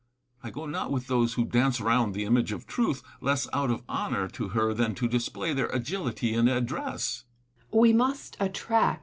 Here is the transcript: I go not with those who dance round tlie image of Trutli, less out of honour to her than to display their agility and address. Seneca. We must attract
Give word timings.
I 0.41 0.49
go 0.49 0.65
not 0.65 0.91
with 0.91 1.05
those 1.05 1.35
who 1.35 1.45
dance 1.45 1.79
round 1.79 2.15
tlie 2.15 2.25
image 2.25 2.51
of 2.51 2.65
Trutli, 2.65 3.03
less 3.21 3.47
out 3.53 3.69
of 3.69 3.83
honour 3.87 4.27
to 4.29 4.47
her 4.47 4.73
than 4.73 4.95
to 4.95 5.07
display 5.07 5.53
their 5.53 5.67
agility 5.67 6.33
and 6.33 6.49
address. 6.49 7.25
Seneca. 7.71 7.77
We 7.77 7.93
must 7.93 8.35
attract 8.39 8.99